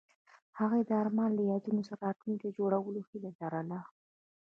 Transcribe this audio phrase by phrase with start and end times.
[0.59, 3.79] هغوی د آرمان له یادونو سره راتلونکی جوړولو هیله لرله.